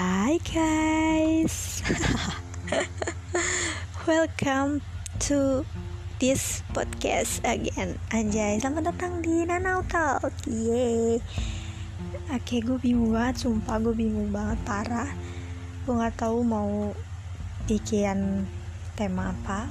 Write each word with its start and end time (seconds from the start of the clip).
Hai 0.00 0.40
guys. 0.40 1.84
Welcome 4.08 4.80
to 5.28 5.68
this 6.16 6.64
podcast 6.72 7.44
again. 7.44 8.00
Anjay, 8.08 8.64
selamat 8.64 8.96
datang 8.96 9.20
di 9.20 9.44
Nanau 9.44 9.84
Talk. 9.84 10.32
Oke, 12.32 12.56
gue 12.64 12.78
bingung 12.80 13.12
banget, 13.12 13.44
sumpah 13.44 13.76
gue 13.76 13.92
bingung 13.92 14.32
banget, 14.32 14.56
parah. 14.64 15.12
Gue 15.84 16.00
gak 16.00 16.16
tahu 16.16 16.48
mau 16.48 16.96
bikin 17.68 18.48
tema 18.96 19.36
apa. 19.36 19.68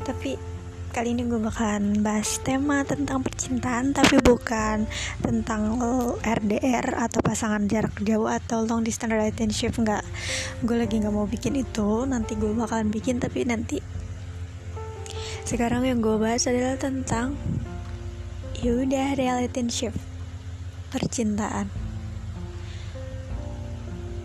Tapi 0.00 0.40
kali 0.90 1.14
ini 1.14 1.22
gue 1.30 1.38
bakalan 1.38 2.02
bahas 2.02 2.42
tema 2.42 2.82
tentang 2.82 3.22
percintaan 3.22 3.94
tapi 3.94 4.18
bukan 4.26 4.90
tentang 5.22 5.78
RDR 6.18 6.98
atau 6.98 7.22
pasangan 7.22 7.62
jarak 7.70 7.94
jauh 8.02 8.26
atau 8.26 8.66
long 8.66 8.82
distance 8.82 9.14
relationship 9.14 9.70
nggak 9.78 10.02
gue 10.66 10.74
lagi 10.74 10.98
nggak 10.98 11.14
mau 11.14 11.30
bikin 11.30 11.62
itu 11.62 12.10
nanti 12.10 12.34
gue 12.34 12.50
bakalan 12.50 12.90
bikin 12.90 13.22
tapi 13.22 13.46
nanti. 13.46 13.78
Sekarang 15.46 15.86
yang 15.86 16.02
gue 16.02 16.18
bahas 16.18 16.50
adalah 16.50 16.74
tentang 16.74 17.38
yaudah 18.58 19.14
relationship 19.14 19.94
percintaan. 20.90 21.70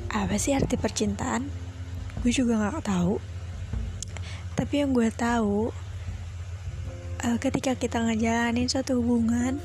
Apa 0.09 0.41
sih 0.41 0.57
arti 0.57 0.81
percintaan? 0.81 1.45
Gue 2.25 2.33
juga 2.33 2.57
nggak 2.57 2.89
tahu. 2.89 3.21
Tapi 4.57 4.73
yang 4.81 4.97
gue 4.97 5.13
tahu 5.13 5.84
uh, 7.25 7.37
ketika 7.41 7.73
kita 7.73 8.05
ngejalanin 8.05 8.69
suatu 8.69 9.01
hubungan 9.01 9.57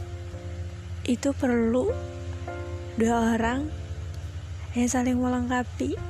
itu 1.05 1.37
perlu 1.37 1.93
dua 2.97 3.37
orang 3.37 3.69
yang 4.73 4.89
saling 4.89 5.21
melengkapi. 5.21 6.01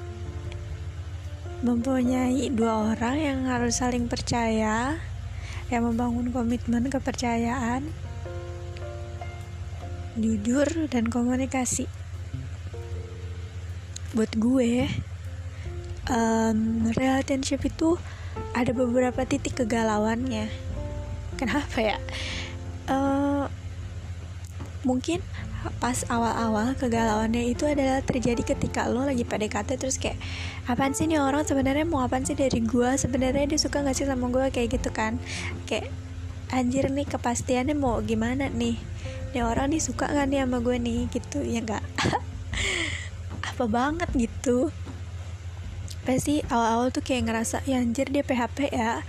Mempunyai 1.60 2.48
dua 2.48 2.96
orang 2.96 3.20
yang 3.20 3.38
harus 3.44 3.84
saling 3.84 4.08
percaya 4.08 4.96
yang 5.68 5.82
membangun 5.84 6.32
komitmen 6.32 6.88
kepercayaan 6.88 7.84
jujur 10.16 10.88
dan 10.88 11.12
komunikasi. 11.12 11.84
Buat 14.16 14.40
gue 14.40 14.88
um, 16.08 16.90
relationship 16.96 17.60
itu 17.68 18.00
ada 18.56 18.72
beberapa 18.72 19.22
titik 19.28 19.60
kegalauannya 19.60 20.69
kenapa 21.40 21.80
ya? 21.80 21.96
Uh, 22.84 23.48
mungkin 24.84 25.24
pas 25.76 26.08
awal-awal 26.08 26.72
kegalauannya 26.72 27.52
itu 27.52 27.68
adalah 27.68 28.00
terjadi 28.00 28.56
ketika 28.56 28.88
lo 28.88 29.04
lagi 29.04 29.28
PDKT 29.28 29.76
terus 29.76 30.00
kayak 30.00 30.16
apaan 30.64 30.96
sih 30.96 31.04
nih 31.04 31.20
orang? 31.20 31.44
Sebenarnya 31.44 31.84
mau 31.84 32.00
apaan 32.00 32.24
sih 32.24 32.36
dari 32.36 32.64
gue 32.64 32.90
sebenarnya 32.96 33.44
dia 33.48 33.60
suka 33.60 33.84
gak 33.84 33.96
sih 33.96 34.08
sama 34.08 34.32
gue 34.32 34.48
kayak 34.48 34.80
gitu 34.80 34.88
kan. 34.92 35.20
Kayak 35.68 35.92
anjir 36.52 36.88
nih 36.88 37.04
kepastiannya 37.04 37.76
mau 37.76 38.00
gimana 38.00 38.48
nih? 38.48 38.76
Nih 39.36 39.42
orang 39.44 39.72
nih 39.72 39.84
suka 39.84 40.08
gak 40.08 40.32
nih 40.32 40.44
sama 40.44 40.64
gue 40.64 40.76
nih? 40.80 41.00
Gitu 41.12 41.44
ya 41.44 41.60
gak 41.60 41.84
apa 43.52 43.64
banget 43.68 44.08
gitu. 44.16 44.72
Pasti 46.08 46.40
awal-awal 46.48 46.88
tuh 46.88 47.04
kayak 47.04 47.28
ngerasa 47.28 47.60
ya 47.68 47.84
anjir 47.84 48.08
dia 48.08 48.24
PHP 48.24 48.72
ya. 48.72 49.04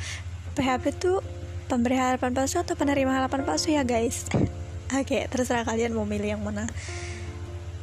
PHP 0.59 0.83
tuh 0.99 1.23
pemberi 1.71 1.95
harapan 1.95 2.35
palsu 2.35 2.59
atau 2.59 2.75
penerima 2.75 3.15
harapan 3.15 3.47
palsu 3.47 3.71
ya 3.71 3.87
guys? 3.87 4.27
Oke 4.91 5.07
okay, 5.07 5.21
terserah 5.31 5.63
kalian 5.63 5.95
mau 5.95 6.03
milih 6.03 6.35
yang 6.35 6.43
mana. 6.43 6.67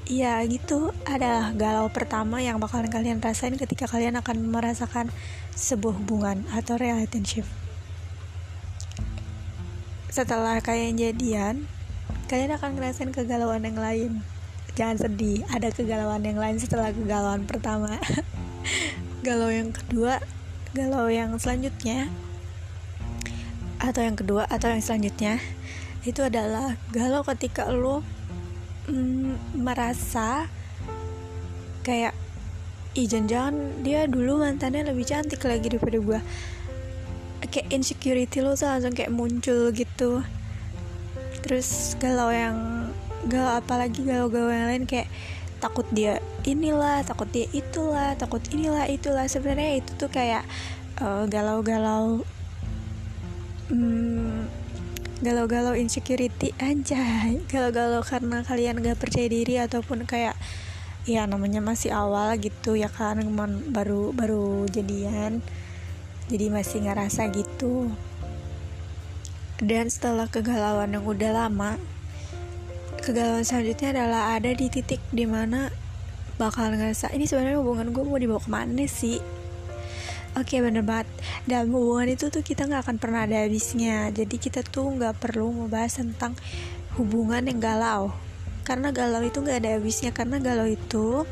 Ya 0.05 0.45
gitu. 0.45 0.93
Adalah 1.09 1.57
galau 1.57 1.89
pertama 1.89 2.45
yang 2.45 2.61
bakalan 2.61 2.93
kalian 2.93 3.25
rasain 3.25 3.57
ketika 3.57 3.89
kalian 3.89 4.21
akan 4.21 4.53
merasakan 4.53 5.09
sebuah 5.57 6.05
hubungan 6.05 6.45
atau 6.53 6.77
relationship. 6.77 7.49
Setelah 10.13 10.61
kalian 10.61 11.01
jadian 11.01 11.65
kalian 12.29 12.53
akan 12.61 12.77
ngerasain 12.77 13.09
kegalauan 13.09 13.65
yang 13.65 13.81
lain. 13.81 14.21
Jangan 14.77 15.09
sedih 15.09 15.49
ada 15.49 15.73
kegalauan 15.73 16.29
yang 16.29 16.37
lain 16.37 16.61
setelah 16.61 16.93
kegalauan 16.93 17.49
pertama. 17.49 17.97
Galau 19.25 19.49
yang 19.49 19.73
kedua 19.73 20.21
galau 20.77 21.09
yang 21.09 21.33
selanjutnya 21.41 22.13
atau 23.79 24.03
yang 24.03 24.19
kedua 24.19 24.47
atau 24.51 24.71
yang 24.71 24.83
selanjutnya 24.83 25.39
itu 26.07 26.23
adalah 26.23 26.79
galau 26.95 27.23
ketika 27.27 27.71
lo 27.71 28.03
mm, 28.91 29.59
merasa 29.59 30.47
kayak 31.87 32.15
ih 32.99 33.07
jangan 33.07 33.83
dia 33.87 34.11
dulu 34.11 34.43
mantannya 34.43 34.91
lebih 34.91 35.07
cantik 35.07 35.43
lagi 35.47 35.71
daripada 35.71 35.99
gue 36.03 36.21
kayak 37.47 37.71
insecurity 37.71 38.43
lo 38.43 38.59
tuh 38.59 38.67
langsung 38.67 38.93
kayak 38.93 39.15
muncul 39.15 39.71
gitu. 39.71 40.27
Terus 41.47 41.95
galau 42.03 42.35
yang 42.35 42.91
galau 43.31 43.63
apalagi 43.63 44.03
galau-galau 44.03 44.51
yang 44.51 44.69
lain 44.69 44.85
kayak 44.85 45.07
takut 45.59 45.87
dia 45.91 46.23
inilah 46.47 47.03
takut 47.03 47.27
dia 47.31 47.47
itulah 47.55 48.19
takut 48.19 48.43
inilah 48.51 48.91
itulah. 48.91 49.25
Sebenarnya 49.31 49.79
itu 49.79 49.91
tuh 49.95 50.11
kayak 50.11 50.43
uh, 50.99 51.25
galau-galau 51.31 52.27
hmm, 53.69 54.49
galau-galau 55.25 55.75
insecurity 55.75 56.55
anjay 56.61 57.41
galau-galau 57.53 58.05
karena 58.05 58.45
kalian 58.45 58.81
gak 58.81 59.01
percaya 59.01 59.29
diri 59.29 59.59
ataupun 59.61 60.05
kayak 60.05 60.37
ya 61.09 61.25
namanya 61.25 61.65
masih 61.65 61.89
awal 61.89 62.37
gitu 62.37 62.77
ya 62.77 62.93
kan 62.93 63.17
baru 63.73 64.13
baru 64.13 64.69
jadian. 64.69 65.41
Jadi 66.29 66.53
masih 66.53 66.85
ngerasa 66.85 67.33
gitu. 67.33 67.89
Dan 69.57 69.89
setelah 69.89 70.29
kegalauan 70.29 70.93
yang 70.93 71.09
udah 71.09 71.33
lama 71.33 71.81
kegalauan 73.01 73.41
selanjutnya 73.41 73.97
adalah 73.97 74.37
ada 74.37 74.53
di 74.53 74.69
titik 74.69 75.01
di 75.09 75.25
mana 75.25 75.73
bakal 76.37 76.71
ngerasa 76.77 77.09
ini 77.17 77.25
sebenarnya 77.25 77.57
hubungan 77.57 77.89
gue 77.91 78.05
mau 78.05 78.21
dibawa 78.21 78.37
ke 78.43 78.51
mana 78.53 78.85
sih 78.85 79.17
Oke 80.37 80.57
okay, 80.57 80.59
bener 80.61 80.85
banget. 80.85 81.09
Dalam 81.49 81.73
hubungan 81.73 82.13
itu 82.13 82.29
tuh 82.29 82.45
kita 82.45 82.69
gak 82.69 82.85
akan 82.85 82.97
pernah 83.01 83.25
ada 83.25 83.49
habisnya. 83.49 84.13
Jadi 84.13 84.37
kita 84.37 84.61
tuh 84.61 84.93
gak 85.01 85.17
perlu 85.17 85.49
membahas 85.49 86.05
tentang 86.05 86.37
hubungan 87.01 87.49
yang 87.49 87.57
galau. 87.57 88.13
Karena 88.61 88.93
galau 88.93 89.25
itu 89.25 89.41
gak 89.41 89.65
ada 89.65 89.81
habisnya. 89.81 90.13
Karena 90.13 90.37
galau 90.37 90.69
itu 90.69 91.25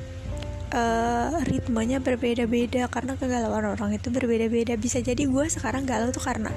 uh, 0.73 1.31
ritmenya 1.45 2.01
berbeda-beda. 2.01 2.89
Karena 2.89 3.21
kegalauan 3.21 3.69
orang 3.69 3.93
itu 3.93 4.09
berbeda-beda. 4.09 4.81
Bisa 4.81 5.05
jadi 5.05 5.29
gue 5.29 5.45
sekarang 5.53 5.85
galau 5.85 6.09
tuh 6.09 6.25
karena 6.25 6.49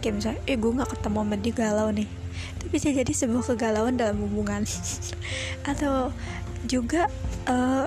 Kayak 0.00 0.14
misalnya, 0.16 0.40
eh 0.48 0.56
gue 0.56 0.72
gak 0.72 0.90
ketemu 0.96 1.18
sama 1.20 1.36
dia 1.36 1.54
galau 1.54 1.88
nih. 1.92 2.08
Itu 2.56 2.64
bisa 2.72 2.88
jadi 2.88 3.12
sebuah 3.12 3.44
kegalauan 3.52 4.00
dalam 4.00 4.16
hubungan. 4.16 4.64
Atau 5.70 6.10
juga 6.64 7.12
uh, 7.46 7.86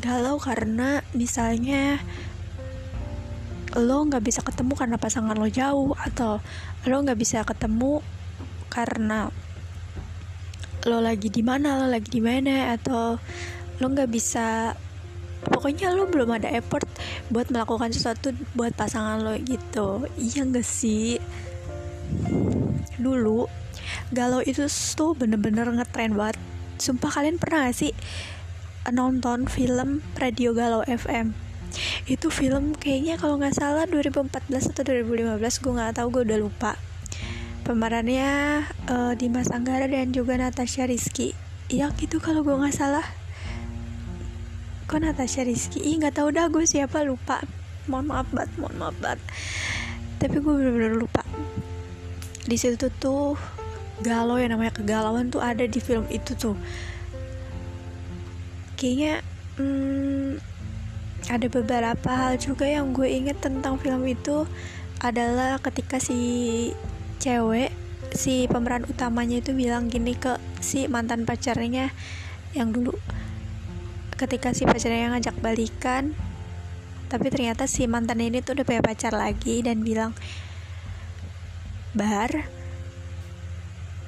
galau 0.00 0.40
karena 0.42 1.02
misalnya 1.14 2.02
lo 3.74 4.06
nggak 4.06 4.22
bisa 4.22 4.40
ketemu 4.46 4.78
karena 4.78 4.96
pasangan 4.98 5.34
lo 5.34 5.50
jauh 5.50 5.98
atau 5.98 6.38
lo 6.86 6.96
nggak 7.02 7.18
bisa 7.18 7.42
ketemu 7.42 7.98
karena 8.70 9.30
lo 10.84 10.98
lagi 11.00 11.32
di 11.32 11.42
mana 11.42 11.82
lo 11.82 11.86
lagi 11.90 12.08
di 12.12 12.22
mana 12.22 12.76
atau 12.76 13.18
lo 13.82 13.86
nggak 13.90 14.10
bisa 14.10 14.76
pokoknya 15.44 15.92
lo 15.92 16.06
belum 16.06 16.30
ada 16.38 16.48
effort 16.54 16.86
buat 17.28 17.50
melakukan 17.50 17.92
sesuatu 17.92 18.32
buat 18.56 18.72
pasangan 18.72 19.20
lo 19.20 19.36
gitu. 19.44 20.08
Iya 20.16 20.48
gak 20.48 20.64
sih? 20.64 21.20
Dulu 22.96 23.44
galau 24.14 24.40
itu 24.40 24.64
tuh 24.96 25.12
bener-bener 25.12 25.68
ngetren 25.68 26.16
banget. 26.16 26.40
Sumpah 26.80 27.12
kalian 27.12 27.36
pernah 27.36 27.68
gak 27.68 27.76
sih 27.76 27.92
nonton 28.88 29.48
film 29.48 30.04
Radio 30.20 30.52
Galau 30.52 30.84
FM 30.84 31.43
itu 32.06 32.28
film 32.28 32.76
kayaknya 32.76 33.16
kalau 33.16 33.40
nggak 33.40 33.56
salah 33.56 33.84
2014 33.88 34.74
atau 34.74 34.82
2015 34.82 35.62
gue 35.62 35.72
nggak 35.74 35.94
tahu 35.96 36.08
gue 36.14 36.22
udah 36.32 36.38
lupa. 36.40 36.72
Pemerannya 37.64 38.60
uh, 38.92 39.12
Dimas 39.16 39.48
Anggara 39.48 39.88
dan 39.88 40.12
juga 40.12 40.36
Natasha 40.36 40.84
Rizky. 40.84 41.32
Ya 41.72 41.88
gitu 41.96 42.20
kalau 42.20 42.44
gue 42.44 42.52
nggak 42.52 42.76
salah. 42.76 43.04
Kok 44.84 45.00
Natasha 45.00 45.48
Rizky? 45.48 45.80
Ih 45.80 45.96
nggak 45.96 46.20
tahu 46.20 46.28
dah 46.28 46.52
gue 46.52 46.68
siapa 46.68 47.00
lupa. 47.08 47.40
Mohon 47.88 48.04
maaf 48.12 48.28
banget 48.32 48.50
mohon 48.60 48.76
maaf 48.76 48.96
banget. 49.00 49.20
Tapi 50.20 50.36
gue 50.44 50.52
bener-bener 50.52 50.92
lupa. 50.92 51.24
Di 52.44 52.56
situ 52.60 52.92
tuh 53.00 53.40
galau 54.04 54.36
yang 54.36 54.52
namanya 54.52 54.76
kegalauan 54.76 55.32
tuh 55.32 55.40
ada 55.40 55.64
di 55.64 55.80
film 55.80 56.04
itu 56.12 56.36
tuh. 56.36 56.56
Kayaknya 58.76 59.24
hmm, 59.56 60.53
ada 61.32 61.46
beberapa 61.48 62.10
hal 62.12 62.36
juga 62.36 62.68
yang 62.68 62.92
gue 62.92 63.08
inget 63.08 63.40
tentang 63.40 63.80
film 63.80 64.04
itu 64.04 64.44
adalah 65.00 65.56
ketika 65.60 65.96
si 65.96 66.70
cewek 67.20 67.72
si 68.12 68.46
pemeran 68.46 68.84
utamanya 68.86 69.40
itu 69.40 69.56
bilang 69.56 69.88
gini 69.88 70.14
ke 70.14 70.36
si 70.60 70.86
mantan 70.86 71.24
pacarnya 71.24 71.90
yang 72.52 72.70
dulu. 72.70 72.94
Ketika 74.14 74.54
si 74.54 74.68
pacarnya 74.68 75.10
ngajak 75.16 75.36
balikan 75.40 76.14
tapi 77.08 77.30
ternyata 77.30 77.68
si 77.68 77.86
mantan 77.86 78.18
ini 78.22 78.40
tuh 78.40 78.58
udah 78.58 78.66
punya 78.66 78.82
pacar 78.82 79.12
lagi 79.14 79.62
dan 79.62 79.84
bilang 79.84 80.16
bar 81.94 82.48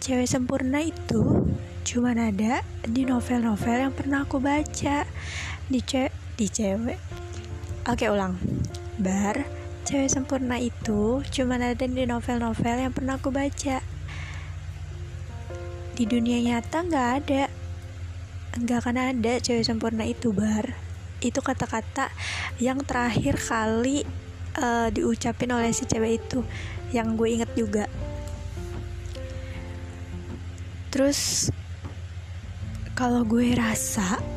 cewek 0.02 0.26
sempurna 0.26 0.82
itu 0.82 1.50
cuma 1.86 2.14
ada 2.14 2.66
di 2.82 3.06
novel-novel 3.06 3.90
yang 3.90 3.94
pernah 3.94 4.26
aku 4.26 4.42
baca. 4.42 5.06
Di 5.66 5.80
ce 5.82 6.10
di 6.36 6.46
cewek. 6.52 7.00
Oke 7.88 8.12
ulang. 8.12 8.36
Bar 9.00 9.44
cewek 9.86 10.10
sempurna 10.10 10.58
itu 10.58 11.22
cuma 11.32 11.56
ada 11.56 11.72
di 11.78 12.04
novel-novel 12.04 12.76
yang 12.76 12.92
pernah 12.92 13.16
aku 13.16 13.32
baca. 13.32 13.80
Di 15.96 16.04
dunia 16.04 16.38
nyata 16.44 16.84
nggak 16.84 17.08
ada. 17.24 17.44
Nggak 18.60 18.78
akan 18.84 18.96
ada 19.16 19.32
cewek 19.40 19.64
sempurna 19.64 20.04
itu 20.04 20.36
bar. 20.36 20.76
Itu 21.24 21.40
kata-kata 21.40 22.12
yang 22.60 22.84
terakhir 22.84 23.40
kali 23.40 24.04
uh, 24.60 24.92
diucapin 24.92 25.54
oleh 25.56 25.72
si 25.72 25.88
cewek 25.88 26.20
itu 26.20 26.44
yang 26.92 27.16
gue 27.16 27.32
inget 27.32 27.50
juga. 27.56 27.88
Terus 30.92 31.48
kalau 32.92 33.24
gue 33.24 33.52
rasa 33.56 34.35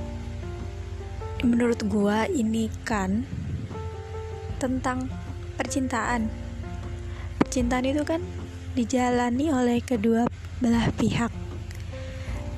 menurut 1.45 1.83
gue 1.87 2.17
ini 2.35 2.67
kan 2.83 3.23
tentang 4.59 5.07
percintaan. 5.55 6.27
Percintaan 7.39 7.85
itu 7.87 8.03
kan 8.03 8.21
dijalani 8.75 9.51
oleh 9.51 9.79
kedua 9.79 10.27
belah 10.59 10.91
pihak. 10.95 11.31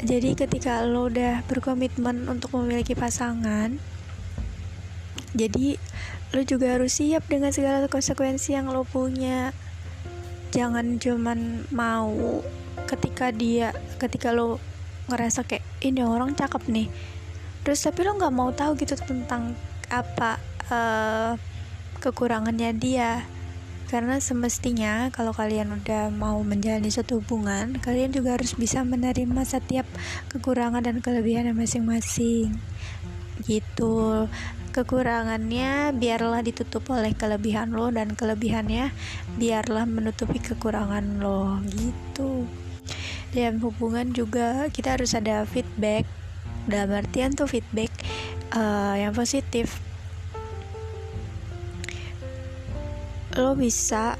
Jadi 0.01 0.33
ketika 0.33 0.81
lo 0.81 1.09
udah 1.13 1.45
berkomitmen 1.45 2.25
untuk 2.25 2.57
memiliki 2.57 2.97
pasangan 2.97 3.77
jadi 5.31 5.79
lo 6.35 6.41
juga 6.43 6.75
harus 6.75 6.99
siap 6.99 7.23
dengan 7.27 7.55
segala 7.55 7.87
konsekuensi 7.87 8.55
yang 8.55 8.67
lo 8.71 8.83
punya. 8.83 9.55
Jangan 10.51 10.99
cuman 10.99 11.67
mau 11.71 12.43
ketika 12.87 13.31
dia 13.31 13.71
ketika 13.95 14.35
lo 14.35 14.59
ngerasa 15.07 15.47
kayak 15.47 15.63
ini 15.79 16.03
orang 16.03 16.35
cakep 16.35 16.67
nih 16.67 16.87
terus 17.61 17.81
tapi 17.85 18.01
lo 18.01 18.17
nggak 18.17 18.33
mau 18.33 18.49
tahu 18.53 18.73
gitu 18.79 18.97
tentang 18.97 19.53
apa 19.91 20.41
uh, 20.71 21.33
kekurangannya 22.01 22.73
dia. 22.73 23.21
Karena 23.91 24.23
semestinya 24.23 25.11
kalau 25.11 25.35
kalian 25.35 25.75
udah 25.75 26.07
mau 26.15 26.39
menjalani 26.47 26.87
suatu 26.87 27.19
hubungan 27.19 27.75
kalian 27.83 28.15
juga 28.15 28.39
harus 28.39 28.55
bisa 28.55 28.87
menerima 28.87 29.43
setiap 29.43 29.83
kekurangan 30.31 30.79
dan 30.79 31.03
kelebihan 31.03 31.51
masing-masing. 31.51 32.55
Gitu. 33.43 34.31
Kekurangannya 34.71 35.91
biarlah 35.91 36.39
ditutup 36.39 36.87
oleh 36.95 37.11
kelebihan 37.11 37.75
lo 37.75 37.91
dan 37.91 38.15
kelebihannya 38.15 38.95
biarlah 39.35 39.83
menutupi 39.83 40.39
kekurangan 40.39 41.19
lo. 41.19 41.59
Gitu. 41.67 42.47
Dalam 43.35 43.59
hubungan 43.59 44.15
juga 44.15 44.71
kita 44.71 44.95
harus 44.95 45.11
ada 45.19 45.43
feedback 45.43 46.07
dalam 46.69 46.93
artian 46.93 47.33
tuh 47.33 47.49
feedback 47.49 47.89
uh, 48.53 48.93
yang 48.97 49.13
positif. 49.15 49.81
Lo 53.39 53.55
bisa 53.55 54.19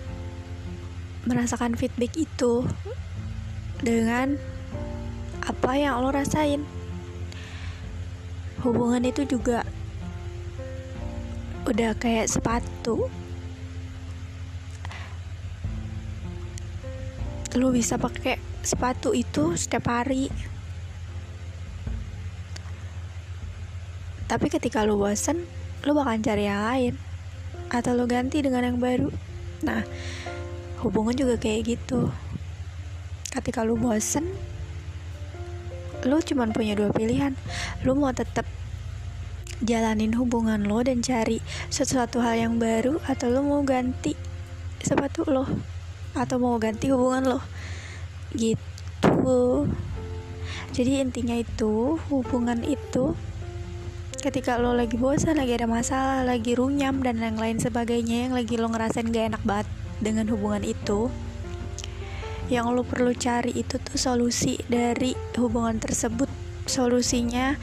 merasakan 1.28 1.78
feedback 1.78 2.16
itu 2.18 2.66
dengan 3.84 4.40
apa 5.46 5.72
yang 5.78 6.00
lo 6.02 6.10
rasain. 6.10 6.64
Hubungan 8.62 9.04
itu 9.06 9.26
juga 9.26 9.66
udah 11.66 11.94
kayak 11.98 12.30
sepatu. 12.30 13.10
Lo 17.58 17.68
bisa 17.76 18.00
pakai 18.00 18.40
sepatu 18.64 19.12
itu 19.12 19.60
setiap 19.60 19.92
hari 19.92 20.32
tapi 24.32 24.48
ketika 24.48 24.88
lo 24.88 24.96
bosen 24.96 25.44
lo 25.84 25.92
bakal 25.92 26.16
cari 26.24 26.48
yang 26.48 26.64
lain. 26.64 26.96
Atau 27.68 28.00
lo 28.00 28.08
ganti 28.08 28.40
dengan 28.40 28.64
yang 28.64 28.80
baru. 28.80 29.12
Nah 29.68 29.84
hubungan 30.80 31.12
juga 31.12 31.36
kayak 31.36 31.76
gitu. 31.76 32.08
Ketika 33.28 33.68
lo 33.68 33.76
bosen 33.76 34.32
lo 36.08 36.24
cuma 36.24 36.48
punya 36.48 36.80
dua 36.80 36.96
pilihan. 36.96 37.36
Lo 37.84 37.92
mau 37.92 38.16
tetap 38.16 38.48
jalanin 39.68 40.16
hubungan 40.16 40.64
lo 40.64 40.80
dan 40.80 41.04
cari 41.04 41.44
sesuatu 41.68 42.24
hal 42.24 42.40
yang 42.40 42.56
baru 42.56 43.04
atau 43.12 43.28
lo 43.28 43.44
mau 43.44 43.62
ganti 43.68 44.16
sepatu 44.80 45.28
lo 45.28 45.44
atau 46.16 46.40
mau 46.40 46.56
ganti 46.56 46.88
hubungan 46.88 47.36
lo 47.36 47.40
gitu. 48.32 49.68
Jadi 50.72 51.04
intinya 51.04 51.36
itu 51.36 52.00
hubungan 52.08 52.64
itu 52.64 53.12
ketika 54.22 54.62
lo 54.62 54.78
lagi 54.78 55.02
bosan 55.02 55.42
lagi 55.42 55.58
ada 55.58 55.66
masalah 55.66 56.22
lagi 56.22 56.54
runyam 56.54 57.02
dan 57.02 57.18
yang 57.18 57.42
lain 57.42 57.58
sebagainya 57.58 58.30
yang 58.30 58.34
lagi 58.38 58.54
lo 58.54 58.70
ngerasain 58.70 59.10
gak 59.10 59.34
enak 59.34 59.42
banget 59.42 59.68
dengan 59.98 60.30
hubungan 60.30 60.62
itu 60.62 61.10
yang 62.54 62.70
lo 62.70 62.86
perlu 62.86 63.18
cari 63.18 63.50
itu 63.58 63.82
tuh 63.82 63.96
solusi 63.96 64.60
dari 64.68 65.16
hubungan 65.40 65.80
tersebut. 65.80 66.28
Solusinya 66.68 67.56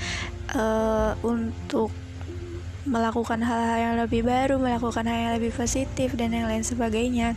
uh, 0.56 1.12
untuk 1.20 1.92
melakukan 2.88 3.44
hal-hal 3.44 3.78
yang 3.78 3.94
lebih 4.00 4.24
baru 4.24 4.56
melakukan 4.56 5.04
hal 5.04 5.18
yang 5.28 5.34
lebih 5.36 5.52
positif 5.52 6.16
dan 6.16 6.32
yang 6.32 6.48
lain 6.48 6.64
sebagainya. 6.64 7.36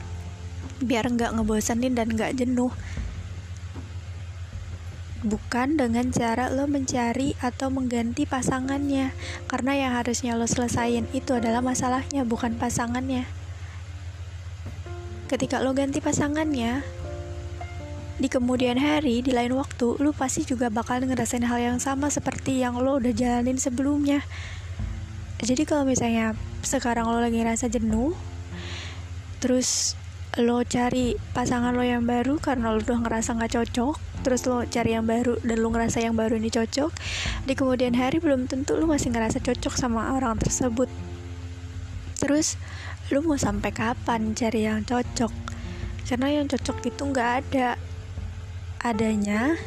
Biar 0.79 1.12
nggak 1.12 1.35
ngebosanin 1.35 1.91
dan 1.91 2.15
nggak 2.15 2.39
jenuh 2.39 2.71
bukan 5.21 5.77
dengan 5.77 6.09
cara 6.09 6.50
lo 6.50 6.65
mencari 6.65 7.38
atau 7.38 7.69
mengganti 7.69 8.25
pasangannya 8.25 9.13
karena 9.45 9.77
yang 9.77 9.91
harusnya 9.94 10.33
lo 10.33 10.50
selesain 10.50 11.06
itu 11.13 11.38
adalah 11.38 11.62
masalahnya 11.62 12.25
bukan 12.25 12.57
pasangannya. 12.57 13.29
Ketika 15.29 15.62
lo 15.62 15.77
ganti 15.77 16.01
pasangannya 16.01 16.81
di 18.18 18.27
kemudian 18.29 18.81
hari 18.81 19.21
di 19.21 19.29
lain 19.29 19.53
waktu 19.53 20.01
lo 20.01 20.09
pasti 20.09 20.41
juga 20.41 20.73
bakal 20.73 21.06
ngerasain 21.06 21.45
hal 21.45 21.57
yang 21.62 21.77
sama 21.77 22.09
seperti 22.09 22.57
yang 22.57 22.81
lo 22.81 22.98
udah 22.98 23.13
jalanin 23.13 23.62
sebelumnya. 23.62 24.25
Jadi 25.41 25.69
kalau 25.69 25.86
misalnya 25.86 26.34
sekarang 26.65 27.05
lo 27.05 27.22
lagi 27.22 27.38
ngerasa 27.41 27.69
jenuh 27.69 28.13
terus 29.41 29.98
lo 30.38 30.62
cari 30.65 31.17
pasangan 31.34 31.74
lo 31.74 31.81
yang 31.81 32.05
baru 32.05 32.38
karena 32.41 32.74
lo 32.74 32.81
udah 32.81 33.05
ngerasa 33.05 33.38
nggak 33.38 33.53
cocok 33.57 34.11
terus 34.22 34.46
lo 34.46 34.62
cari 34.66 34.94
yang 34.94 35.06
baru 35.06 35.38
dan 35.42 35.58
lo 35.62 35.70
ngerasa 35.74 36.01
yang 36.01 36.13
baru 36.13 36.38
ini 36.38 36.54
cocok 36.54 36.92
di 37.46 37.54
kemudian 37.58 37.98
hari 37.98 38.22
belum 38.22 38.46
tentu 38.46 38.78
lo 38.78 38.86
masih 38.86 39.10
ngerasa 39.13 39.42
cocok 39.42 39.74
sama 39.75 40.16
orang 40.16 40.38
tersebut. 40.38 40.90
Terus 42.22 42.56
lo 43.10 43.25
mau 43.25 43.36
sampai 43.36 43.74
kapan 43.74 44.38
cari 44.38 44.70
yang 44.70 44.86
cocok? 44.86 45.34
Karena 46.06 46.28
yang 46.42 46.46
cocok 46.48 46.78
itu 46.86 47.01
nggak 47.01 47.30
ada. 47.46 47.80
Adanya 48.82 49.58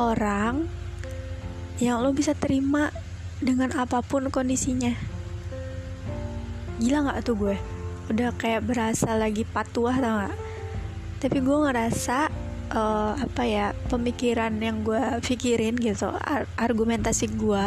orang 0.00 0.68
yang 1.76 2.00
lo 2.00 2.12
bisa 2.16 2.32
terima 2.32 2.88
dengan 3.40 3.72
apa 3.76 4.00
pun 4.00 4.28
kondisinya. 4.32 4.96
Gila 6.80 7.08
nggak 7.08 7.20
tuh 7.24 7.36
gue? 7.36 7.56
Udah 8.12 8.32
kayak 8.36 8.64
berasa 8.68 9.16
lagi 9.16 9.42
patuah 9.42 9.96
tau 9.98 10.16
gak 10.24 10.36
tapi 11.16 11.40
gue 11.40 11.58
ngerasa 11.58 12.28
uh, 12.72 13.14
apa 13.18 13.42
ya 13.46 13.66
pemikiran 13.92 14.56
yang 14.58 14.82
gue 14.82 15.00
pikirin 15.22 15.76
gitu 15.78 16.10
ar 16.10 16.48
argumentasi 16.56 17.30
gue 17.34 17.66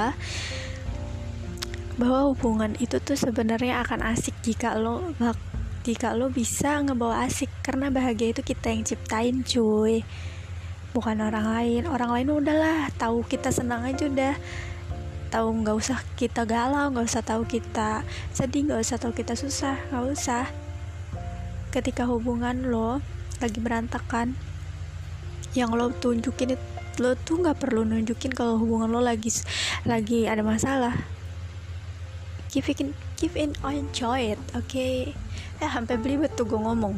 bahwa 1.99 2.31
hubungan 2.31 2.79
itu 2.79 2.95
tuh 3.03 3.19
sebenarnya 3.19 3.83
akan 3.83 3.99
asik 4.15 4.31
jika 4.39 4.79
lo 4.79 5.11
jika 5.83 6.15
lo 6.15 6.31
bisa 6.31 6.79
ngebawa 6.83 7.27
asik. 7.27 7.51
Karena 7.63 7.91
bahagia 7.91 8.31
itu 8.35 8.41
kita 8.43 8.71
yang 8.71 8.83
ciptain 8.83 9.43
cuy. 9.43 10.03
Bukan 10.95 11.17
orang 11.19 11.45
lain. 11.49 11.83
Orang 11.87 12.15
lain 12.15 12.29
udahlah 12.29 12.87
tahu 12.95 13.23
kita 13.27 13.51
senang 13.51 13.83
aja 13.87 14.07
udah. 14.07 14.35
Tahu 15.29 15.47
nggak 15.61 15.75
usah 15.77 15.99
kita 16.17 16.45
galau 16.45 16.89
nggak 16.89 17.05
usah 17.05 17.21
tahu 17.21 17.45
kita 17.45 18.01
sedih 18.33 18.65
nggak 18.65 18.81
usah 18.81 18.97
tahu 18.97 19.13
kita 19.13 19.37
susah 19.37 19.77
nggak 19.93 20.05
usah. 20.09 20.45
Ketika 21.69 22.09
hubungan 22.09 22.65
lo 22.65 22.97
lagi 23.37 23.61
berantakan 23.61 24.48
yang 25.57 25.73
lo 25.73 25.89
tunjukin 25.89 26.53
lo 26.99 27.15
tuh 27.15 27.39
nggak 27.39 27.63
perlu 27.63 27.87
nunjukin 27.87 28.35
kalau 28.35 28.59
hubungan 28.59 28.91
lo 28.91 28.99
lagi 29.01 29.31
lagi 29.87 30.27
ada 30.27 30.43
masalah. 30.43 30.93
Keep 32.49 32.65
in 32.81 32.89
keep 33.13 33.33
in 33.37 33.53
enjoy 33.61 34.33
it 34.33 34.41
oke 34.57 34.65
okay? 34.65 35.13
eh 35.61 35.69
sampai 35.69 35.95
beli 36.01 36.19
betul 36.19 36.49
gue 36.49 36.59
ngomong. 36.59 36.97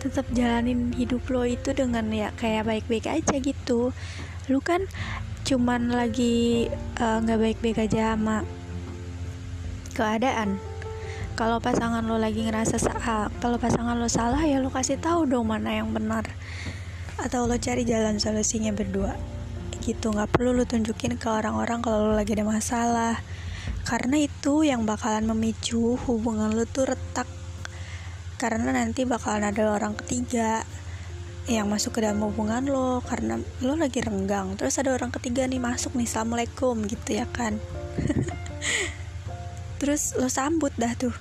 Tetap 0.00 0.26
jalanin 0.34 0.94
hidup 0.94 1.24
lo 1.30 1.46
itu 1.46 1.74
dengan 1.74 2.08
ya 2.10 2.30
kayak 2.38 2.68
baik-baik 2.68 3.06
aja 3.10 3.36
gitu. 3.38 3.90
Lu 4.46 4.58
kan 4.62 4.86
cuman 5.42 5.90
lagi 5.90 6.70
eh, 6.72 7.16
nggak 7.22 7.38
uh, 7.38 7.42
baik-baik 7.42 7.78
aja 7.90 8.14
sama 8.14 8.46
keadaan. 9.92 10.62
Kalau 11.32 11.58
pasangan 11.58 12.04
lo 12.04 12.20
lagi 12.20 12.44
ngerasa 12.44 12.76
salah 12.76 13.32
kalau 13.40 13.56
pasangan 13.56 13.96
lo 13.96 14.06
salah 14.06 14.44
ya 14.44 14.60
lo 14.60 14.68
kasih 14.68 15.00
tahu 15.00 15.24
dong 15.24 15.48
mana 15.48 15.80
yang 15.80 15.90
benar 15.90 16.28
atau 17.22 17.46
lo 17.46 17.54
cari 17.54 17.86
jalan 17.86 18.18
solusinya 18.18 18.74
berdua? 18.74 19.14
Gitu 19.78 20.10
nggak 20.10 20.34
perlu 20.34 20.50
lo 20.52 20.66
tunjukin 20.66 21.14
ke 21.14 21.28
orang-orang 21.30 21.78
kalau 21.78 22.10
lo 22.10 22.14
lagi 22.18 22.34
ada 22.34 22.42
masalah. 22.42 23.16
Karena 23.86 24.18
itu 24.18 24.66
yang 24.66 24.82
bakalan 24.82 25.26
memicu 25.30 25.94
hubungan 26.06 26.50
lo 26.50 26.66
tuh 26.66 26.90
retak. 26.90 27.30
Karena 28.42 28.74
nanti 28.74 29.06
bakalan 29.06 29.54
ada 29.54 29.70
orang 29.70 29.94
ketiga 30.02 30.66
yang 31.46 31.66
masuk 31.70 31.98
ke 31.98 32.00
dalam 32.02 32.18
hubungan 32.26 32.66
lo. 32.66 32.98
Karena 33.06 33.38
lo 33.62 33.78
lagi 33.78 34.02
renggang 34.02 34.58
terus 34.58 34.82
ada 34.82 34.90
orang 34.90 35.14
ketiga 35.14 35.46
nih 35.46 35.62
masuk 35.62 35.94
nih 35.94 36.10
assalamualaikum 36.10 36.82
gitu 36.90 37.22
ya 37.22 37.26
kan. 37.30 37.62
Terus 39.82 40.14
lo 40.14 40.30
sambut 40.30 40.70
dah 40.78 40.94
tuh. 40.94 41.14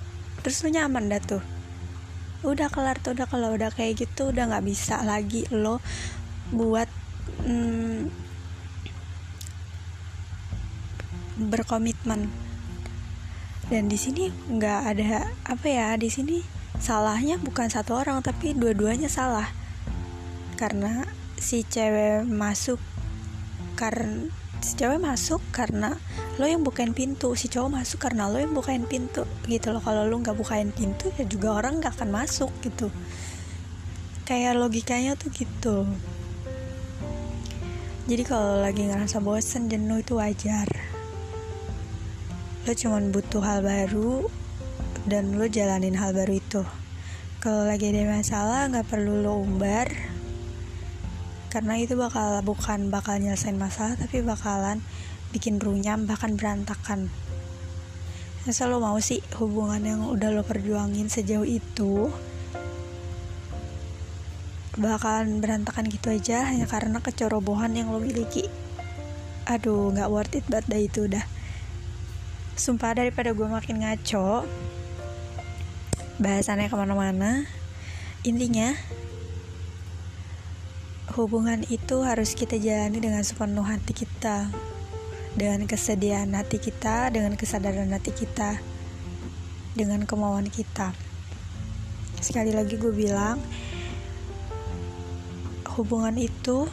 Terus 0.46 0.62
lo 0.62 0.70
nyaman 0.70 1.10
dah 1.10 1.22
tuh 1.22 1.61
udah 2.42 2.74
kelar 2.74 2.98
tuh 2.98 3.14
udah 3.14 3.30
kalau 3.30 3.54
udah 3.54 3.70
kayak 3.70 4.02
gitu 4.02 4.34
udah 4.34 4.50
nggak 4.50 4.66
bisa 4.66 5.02
lagi 5.06 5.46
lo 5.54 5.78
buat 6.50 6.90
hmm, 7.46 8.10
berkomitmen. 11.50 12.28
Dan 13.72 13.88
di 13.88 13.96
sini 13.96 14.28
nggak 14.28 14.80
ada 14.84 15.32
apa 15.48 15.68
ya 15.70 15.96
di 15.96 16.12
sini 16.12 16.44
salahnya 16.76 17.40
bukan 17.40 17.72
satu 17.72 17.96
orang 17.96 18.20
tapi 18.20 18.52
dua-duanya 18.52 19.08
salah. 19.08 19.48
Karena 20.60 21.08
si 21.42 21.66
cewek 21.66 22.28
masuk 22.28 22.78
karena 23.80 24.30
si 24.62 24.78
cewek 24.78 25.02
masuk 25.02 25.42
karena 25.50 25.98
lo 26.42 26.50
yang 26.50 26.66
bukain 26.66 26.98
pintu. 26.98 27.38
Si 27.38 27.46
cowok 27.46 27.78
masuk 27.78 28.02
karena 28.02 28.26
lo 28.26 28.42
yang 28.42 28.58
bukain 28.58 28.90
pintu. 28.90 29.30
Gitu 29.46 29.70
loh 29.70 29.78
kalau 29.78 30.10
lo 30.10 30.18
nggak 30.18 30.34
bukain 30.34 30.74
pintu 30.74 31.14
ya 31.14 31.30
juga 31.30 31.54
orang 31.54 31.78
nggak 31.78 32.02
akan 32.02 32.10
masuk 32.10 32.50
gitu. 32.66 32.90
Kayak 34.26 34.58
logikanya 34.58 35.14
tuh 35.14 35.30
gitu. 35.30 35.86
Jadi 38.10 38.24
kalau 38.26 38.58
lagi 38.58 38.90
ngerasa 38.90 39.22
bosen 39.22 39.70
jenuh 39.70 40.02
itu 40.02 40.18
wajar. 40.18 40.66
Lo 42.66 42.74
cuman 42.74 43.14
butuh 43.14 43.46
hal 43.46 43.62
baru 43.62 44.26
dan 45.06 45.38
lo 45.38 45.46
jalanin 45.46 45.94
hal 45.94 46.10
baru 46.18 46.42
itu. 46.42 46.66
Kalau 47.38 47.70
lagi 47.70 47.94
ada 47.94 48.18
masalah 48.18 48.66
nggak 48.66 48.90
perlu 48.90 49.22
lo 49.22 49.46
umbar. 49.46 49.94
Karena 51.54 51.78
itu 51.78 51.94
bakal 51.94 52.42
bukan 52.42 52.90
bakal 52.90 53.22
nyelesain 53.22 53.62
masalah 53.62 53.94
tapi 53.94 54.26
bakalan 54.26 54.82
bikin 55.32 55.58
runyam 55.58 56.06
bahkan 56.06 56.36
berantakan. 56.36 57.08
Masa 58.44 58.68
lo 58.68 58.84
mau 58.84 59.00
sih 59.00 59.24
hubungan 59.40 59.82
yang 59.82 60.02
udah 60.12 60.30
lo 60.30 60.44
perjuangin 60.44 61.08
sejauh 61.08 61.48
itu 61.48 62.12
bakalan 64.80 65.44
berantakan 65.44 65.92
gitu 65.92 66.12
aja 66.12 66.48
hanya 66.48 66.68
karena 66.68 67.02
kecerobohan 67.02 67.74
yang 67.74 67.90
lo 67.90 67.98
miliki. 67.98 68.52
Aduh 69.50 69.92
nggak 69.96 70.12
worth 70.12 70.38
it 70.38 70.46
banget 70.48 70.66
dah 70.70 70.82
itu 70.82 71.00
udah 71.10 71.26
sumpah 72.62 72.94
daripada 72.94 73.34
gue 73.34 73.48
makin 73.50 73.82
ngaco 73.82 74.46
bahasannya 76.22 76.70
ke 76.70 76.78
mana-mana 76.78 77.50
intinya 78.22 78.78
hubungan 81.18 81.66
itu 81.74 82.06
harus 82.06 82.38
kita 82.38 82.62
jalani 82.62 83.02
dengan 83.02 83.26
sepenuh 83.26 83.66
hati 83.66 83.98
kita 83.98 84.54
dengan 85.38 85.64
kesediaan 85.68 86.36
hati 86.36 86.60
kita 86.60 87.12
dengan 87.12 87.40
kesadaran 87.40 87.92
hati 87.92 88.12
kita 88.12 88.60
dengan 89.78 90.04
kemauan 90.04 90.52
kita 90.52 90.92
sekali 92.20 92.52
lagi 92.52 92.76
gue 92.76 92.92
bilang 92.92 93.40
hubungan 95.80 96.20
itu 96.20 96.68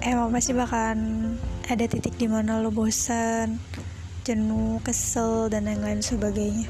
emang 0.00 0.32
pasti 0.32 0.56
bakalan 0.56 1.36
ada 1.68 1.84
titik 1.84 2.16
di 2.16 2.28
mana 2.28 2.60
lo 2.60 2.72
bosan 2.72 3.60
jenuh, 4.24 4.80
kesel, 4.80 5.52
dan 5.52 5.68
lain-lain 5.68 6.00
sebagainya. 6.00 6.66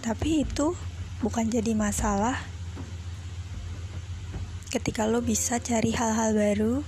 Tapi 0.00 0.40
itu 0.40 0.72
bukan 1.20 1.52
jadi 1.52 1.76
masalah 1.76 2.40
ketika 4.74 5.06
lo 5.06 5.22
bisa 5.22 5.62
cari 5.62 5.94
hal-hal 5.94 6.34
baru 6.34 6.82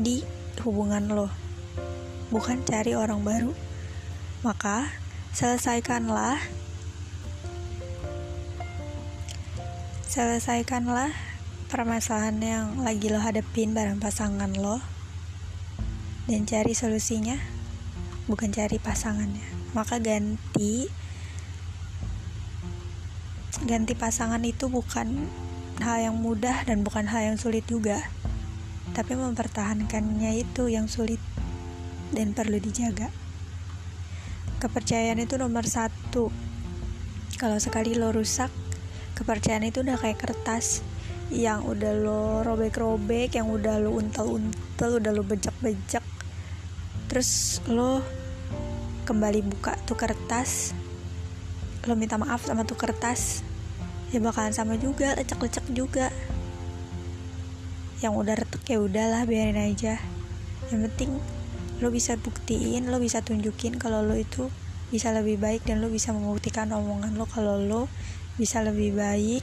di 0.00 0.24
hubungan 0.64 1.04
lo. 1.12 1.28
Bukan 2.32 2.64
cari 2.64 2.96
orang 2.96 3.20
baru. 3.20 3.52
Maka 4.40 4.88
selesaikanlah. 5.36 6.40
Selesaikanlah 10.08 11.12
permasalahan 11.68 12.40
yang 12.40 12.66
lagi 12.80 13.12
lo 13.12 13.20
hadepin 13.20 13.76
bareng 13.76 14.00
pasangan 14.00 14.56
lo. 14.56 14.80
Dan 16.24 16.48
cari 16.48 16.72
solusinya. 16.72 17.36
Bukan 18.32 18.48
cari 18.48 18.80
pasangannya. 18.80 19.76
Maka 19.76 20.00
ganti 20.00 20.88
ganti 23.68 23.92
pasangan 23.92 24.40
itu 24.40 24.72
bukan 24.72 25.28
hal 25.82 25.98
yang 25.98 26.16
mudah 26.16 26.62
dan 26.64 26.86
bukan 26.86 27.10
hal 27.10 27.34
yang 27.34 27.38
sulit 27.38 27.66
juga. 27.66 27.98
Tapi 28.94 29.18
mempertahankannya 29.18 30.38
itu 30.38 30.70
yang 30.70 30.86
sulit 30.86 31.18
dan 32.14 32.32
perlu 32.32 32.62
dijaga. 32.62 33.10
Kepercayaan 34.62 35.18
itu 35.18 35.34
nomor 35.34 35.66
satu. 35.66 36.30
Kalau 37.36 37.58
sekali 37.58 37.98
lo 37.98 38.14
rusak 38.14 38.48
kepercayaan 39.18 39.68
itu 39.68 39.82
udah 39.82 39.98
kayak 39.98 40.22
kertas 40.22 40.80
yang 41.28 41.66
udah 41.66 41.92
lo 41.98 42.40
robek-robek 42.46 43.34
yang 43.36 43.50
udah 43.50 43.80
lo 43.82 43.96
untel-untel 43.96 45.00
udah 45.00 45.12
lo 45.12 45.24
bejak-bejak 45.24 46.04
terus 47.08 47.60
lo 47.68 48.00
kembali 49.04 49.44
buka 49.44 49.76
tuh 49.84 49.98
kertas. 49.98 50.72
Lo 51.90 51.98
minta 51.98 52.16
maaf 52.16 52.46
sama 52.46 52.62
tuh 52.62 52.78
kertas 52.78 53.42
ya 54.12 54.20
bakalan 54.20 54.52
sama 54.52 54.76
juga 54.76 55.16
lecek-lecek 55.16 55.64
juga. 55.72 56.12
Yang 58.04 58.12
udah 58.12 58.34
retek 58.36 58.62
ya 58.68 58.78
udahlah 58.78 59.24
biarin 59.24 59.56
aja. 59.56 59.96
Yang 60.68 60.80
penting 60.92 61.10
lo 61.82 61.90
bisa 61.90 62.14
buktiin 62.14 62.86
lo 62.86 63.02
bisa 63.02 63.26
tunjukin 63.26 63.74
kalau 63.74 64.06
lo 64.06 64.14
itu 64.14 64.46
bisa 64.94 65.10
lebih 65.10 65.40
baik 65.42 65.66
dan 65.66 65.82
lo 65.82 65.90
bisa 65.90 66.14
membuktikan 66.14 66.70
omongan 66.70 67.18
lo 67.18 67.26
kalau 67.26 67.58
lo 67.58 67.90
bisa 68.38 68.62
lebih 68.62 68.94
baik 68.94 69.42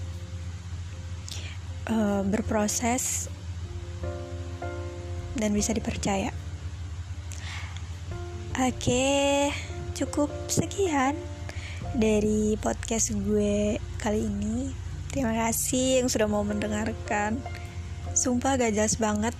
uh, 1.92 2.24
berproses 2.24 3.28
dan 5.36 5.52
bisa 5.52 5.76
dipercaya. 5.76 6.32
Oke 8.56 9.52
cukup 10.00 10.32
sekian 10.48 11.20
dari 11.98 12.54
podcast 12.62 13.16
gue 13.16 13.82
kali 13.98 14.30
ini. 14.30 14.70
Terima 15.10 15.34
kasih 15.34 16.04
yang 16.04 16.08
sudah 16.10 16.30
mau 16.30 16.46
mendengarkan. 16.46 17.42
Sumpah 18.14 18.62
gak 18.62 18.78
jelas 18.78 19.02
banget. 19.02 19.34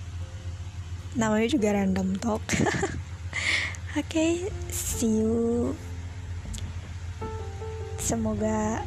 Namanya 1.14 1.46
juga 1.46 1.74
random 1.74 2.18
talk. 2.18 2.42
Oke, 2.58 4.02
okay, 4.02 4.32
see 4.70 5.22
you. 5.22 5.74
Semoga 7.98 8.82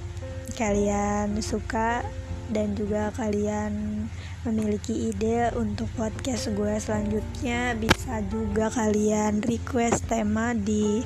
kalian 0.59 1.39
suka 1.39 2.03
dan 2.51 2.75
juga 2.75 3.15
kalian 3.15 4.05
memiliki 4.43 5.11
ide 5.11 5.55
untuk 5.55 5.87
podcast 5.95 6.51
gue 6.51 6.75
selanjutnya 6.75 7.79
bisa 7.79 8.19
juga 8.27 8.67
kalian 8.67 9.39
request 9.39 10.11
tema 10.11 10.51
di 10.51 10.99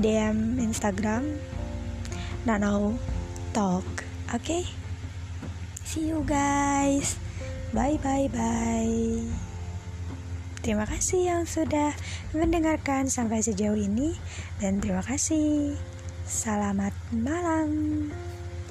DM 0.00 0.56
Instagram 0.64 1.28
Nano 2.48 2.96
Talk. 3.52 3.84
Oke, 4.30 4.40
okay? 4.40 4.62
see 5.84 6.08
you 6.08 6.22
guys. 6.24 7.18
Bye 7.74 7.98
bye 7.98 8.30
bye. 8.30 9.26
Terima 10.60 10.84
kasih 10.84 11.20
yang 11.24 11.42
sudah 11.48 11.96
mendengarkan 12.36 13.08
sampai 13.08 13.40
sejauh 13.40 13.76
ini 13.76 14.12
dan 14.60 14.78
terima 14.78 15.00
kasih. 15.00 15.74
Selamat 16.28 16.92
malam. 17.10 18.08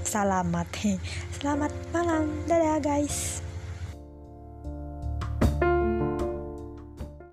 Selamat. 0.05 0.69
Selamat 1.35 1.73
malam. 1.91 2.29
Dadah 2.45 2.79
guys. 2.79 3.48